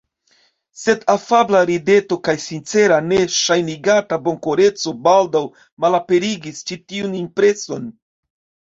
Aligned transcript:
Sed 0.83 1.03
afabla 1.15 1.61
rideto 1.71 2.17
kaj 2.29 2.35
sincera, 2.45 2.99
ne 3.13 3.21
ŝajnigata 3.41 4.21
bonkoreco 4.31 4.97
baldaŭ 5.07 5.45
malaperigis 5.87 6.67
ĉi 6.69 6.83
tiun 6.91 7.19
impreson. 7.25 7.91